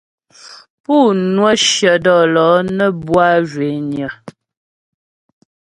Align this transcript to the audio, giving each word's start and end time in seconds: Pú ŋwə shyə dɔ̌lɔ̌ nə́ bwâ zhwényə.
Pú 0.83 0.95
ŋwə 1.33 1.51
shyə 1.67 1.93
dɔ̌lɔ̌ 2.03 2.53
nə́ 2.77 2.89
bwâ 3.05 3.25
zhwényə. 3.49 4.07